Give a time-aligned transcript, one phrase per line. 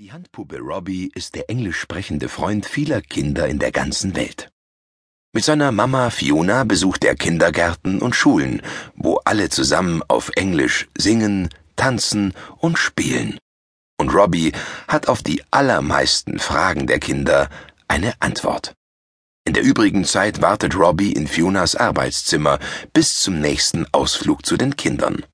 [0.00, 4.50] Die Handpuppe Robbie ist der englisch sprechende Freund vieler Kinder in der ganzen Welt.
[5.34, 8.62] Mit seiner Mama Fiona besucht er Kindergärten und Schulen,
[8.94, 13.38] wo alle zusammen auf Englisch singen, tanzen und spielen.
[13.98, 14.52] Und Robbie
[14.88, 17.50] hat auf die allermeisten Fragen der Kinder
[17.86, 18.72] eine Antwort.
[19.44, 22.58] In der übrigen Zeit wartet Robbie in Fionas Arbeitszimmer
[22.94, 25.26] bis zum nächsten Ausflug zu den Kindern.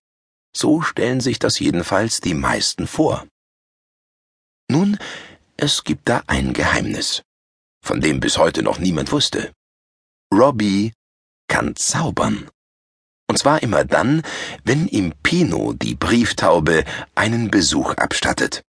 [0.57, 3.29] So stellen sich das jedenfalls die meisten vor.
[4.69, 4.99] Nun,
[5.57, 7.23] es gibt da ein Geheimnis,
[7.83, 9.53] von dem bis heute noch niemand wusste.
[10.33, 10.93] Robbie
[11.49, 12.51] kann zaubern.
[13.29, 14.23] Und zwar immer dann,
[14.65, 18.63] wenn ihm Pino, die Brieftaube, einen Besuch abstattet.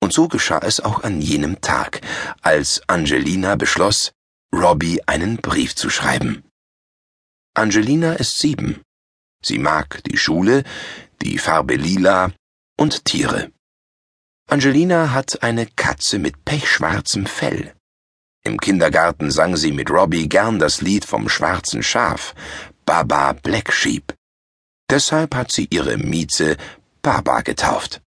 [0.00, 2.00] Und so geschah es auch an jenem Tag,
[2.40, 4.12] als Angelina beschloss,
[4.54, 6.44] Robbie einen Brief zu schreiben.
[7.54, 8.82] Angelina ist sieben.
[9.44, 10.64] Sie mag die Schule,
[11.20, 12.32] die Farbe lila
[12.78, 13.50] und Tiere.
[14.52, 17.72] Angelina hat eine Katze mit pechschwarzem Fell.
[18.44, 22.34] Im Kindergarten sang sie mit Robbie gern das Lied vom schwarzen Schaf,
[22.84, 24.12] Baba Black Sheep.
[24.90, 26.58] Deshalb hat sie ihre Mieze
[27.00, 28.02] Baba getauft.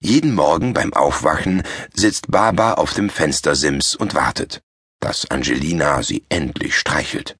[0.00, 4.62] Jeden Morgen beim Aufwachen sitzt Baba auf dem Fenstersims und wartet,
[4.98, 7.36] dass Angelina sie endlich streichelt.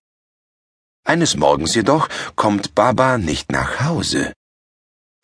[1.06, 4.34] Eines Morgens jedoch kommt Baba nicht nach Hause.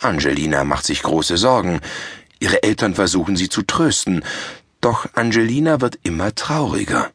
[0.03, 1.83] Angelina macht sich große Sorgen,
[2.41, 4.25] Ihre Eltern versuchen sie zu trösten,
[4.81, 7.13] doch Angelina wird immer trauriger.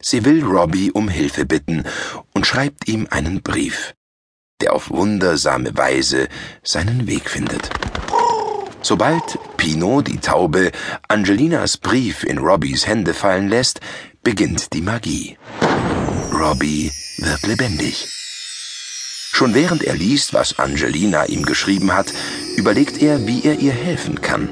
[0.00, 1.84] Sie will Robbie um Hilfe bitten
[2.32, 3.94] und schreibt ihm einen Brief,
[4.60, 6.28] der auf wundersame Weise
[6.62, 7.70] seinen Weg findet.
[8.82, 10.70] Sobald Pino, die Taube,
[11.08, 13.80] Angelinas Brief in Robbies Hände fallen lässt,
[14.22, 15.36] beginnt die Magie.
[16.32, 18.15] Robbie wird lebendig.
[19.36, 22.10] Schon während er liest, was Angelina ihm geschrieben hat,
[22.56, 24.48] überlegt er, wie er ihr helfen kann.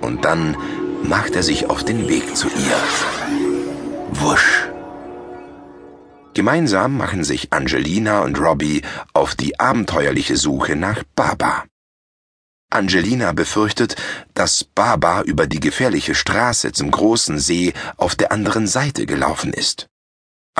[0.00, 0.56] Und dann
[1.04, 2.76] macht er sich auf den Weg zu ihr.
[4.10, 4.68] Wusch.
[6.34, 8.82] Gemeinsam machen sich Angelina und Robbie
[9.12, 11.66] auf die abenteuerliche Suche nach Baba.
[12.68, 13.94] Angelina befürchtet,
[14.34, 19.89] dass Baba über die gefährliche Straße zum großen See auf der anderen Seite gelaufen ist.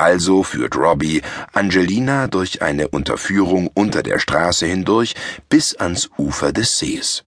[0.01, 1.21] Also führt Robbie
[1.53, 5.13] Angelina durch eine Unterführung unter der Straße hindurch
[5.47, 7.23] bis ans Ufer des Sees.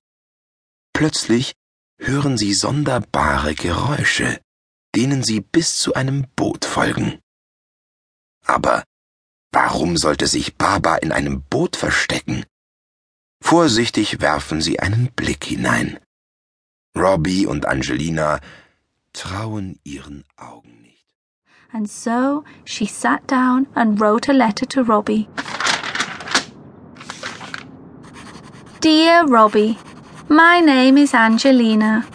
[0.92, 1.52] Plötzlich
[2.00, 4.40] hören sie sonderbare Geräusche,
[4.96, 7.20] denen sie bis zu einem Boot folgen.
[8.44, 8.82] Aber
[9.52, 12.44] warum sollte sich Baba in einem Boot verstecken?
[13.40, 16.00] Vorsichtig werfen sie einen Blick hinein.
[16.98, 18.40] Robbie und Angelina
[19.12, 20.93] trauen ihren Augen nicht.
[21.74, 25.28] And so she sat down and wrote a letter to Robby.
[28.80, 29.76] Dear Robby,
[30.28, 32.06] my name is Angelina.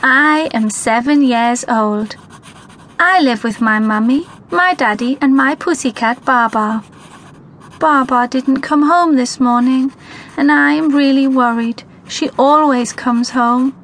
[0.00, 2.14] I am seven years old.
[3.00, 6.84] I live with my mummy, my daddy, and my pussycat Baa Baa.
[7.80, 9.92] Baba didn't come home this morning,
[10.36, 11.82] and I am really worried.
[12.06, 13.74] She always comes home.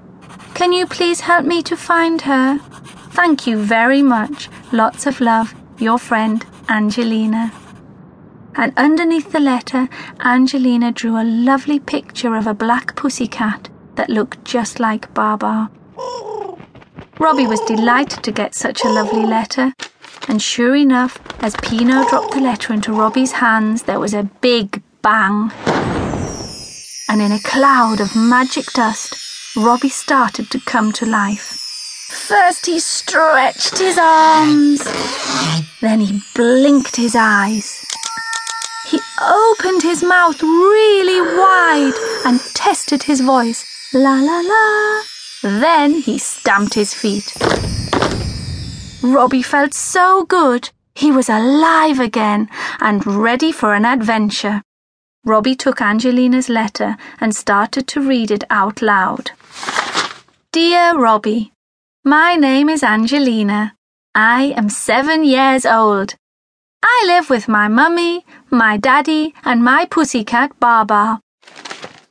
[0.54, 2.58] Can you please help me to find her?
[3.10, 4.48] Thank you very much.
[4.72, 7.52] Lots of love, your friend, Angelina.
[8.54, 9.88] And underneath the letter,
[10.20, 15.70] Angelina drew a lovely picture of a black pussy cat that looked just like Baba.
[17.18, 19.72] Robby was delighted to get such a lovely letter,
[20.28, 24.80] and sure enough, as Pino dropped the letter into Robby's hands, there was a big
[25.02, 25.50] bang.
[27.08, 29.16] And in a cloud of magic dust,
[29.56, 31.59] Robby started to come to life.
[32.10, 34.82] First he stretched his arms,
[35.80, 37.86] then he blinked his eyes.
[38.88, 41.94] He opened his mouth really wide
[42.26, 43.64] and tested his voice.
[43.94, 45.02] La la la.
[45.60, 47.32] Then he stamped his feet.
[49.02, 50.70] Robby felt so good.
[50.96, 52.48] He was alive again
[52.80, 54.62] and ready for an adventure.
[55.24, 59.30] Robby took Angelina's letter and started to read it out loud.
[60.50, 61.52] Dear Robby,
[62.10, 63.76] my name is Angelina.
[64.16, 66.16] I am seven years old.
[66.82, 71.20] I live with my mummy, my daddy, and my pussycat Baa Baa.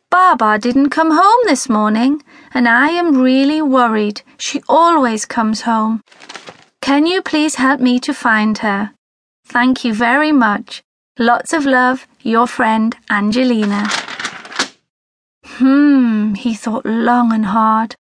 [0.10, 2.24] Baba didn't come home this morning,
[2.54, 4.22] and I am really worried.
[4.38, 6.00] She always comes home.
[6.80, 8.94] Can you please help me to find her?
[9.48, 10.82] Thank you very much.
[11.18, 13.84] Lots of love, your friend Angelina.
[15.60, 17.99] Hmm, he thought long and hard.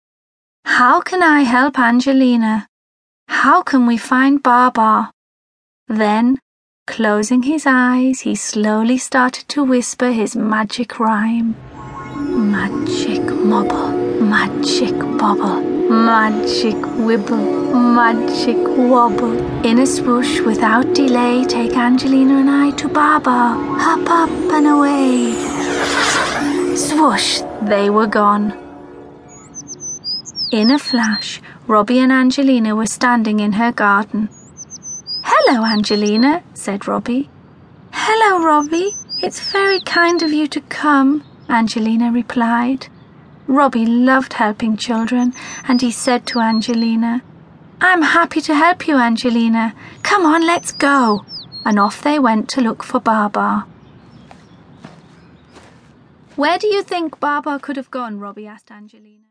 [0.76, 2.68] How can I help Angelina?
[3.26, 5.10] How can we find Baa Baa?
[5.88, 6.38] Then,
[6.86, 11.56] closing his eyes, he slowly started to whisper his magic rhyme.
[12.14, 16.76] Magic mobble, Magic bobble, magic
[17.08, 18.58] wibble, magic
[18.92, 19.36] wobble.
[19.66, 23.54] In a swoosh, without delay, take Angelina and I to Baa Baa.
[23.86, 25.34] Hop up and away.
[26.76, 28.67] Swoosh, they were gone.
[30.50, 34.30] In a flash, Robby and Angelina were standing in her garden.
[35.22, 37.28] Hello, Angelina, said Robby.
[37.92, 38.94] Hello, Robby.
[39.22, 42.86] It's very kind of you to come, Angelina replied.
[43.46, 45.34] Robby loved helping children,
[45.66, 47.22] and he said to Angelina,
[47.82, 49.74] I'm happy to help you, Angelina.
[50.02, 51.26] Come on, let's go.
[51.66, 53.64] And off they went to look for Baa Baa.
[56.36, 58.18] Where do you think Baa Baa could have gone?
[58.18, 59.26] Robby asked Angelina.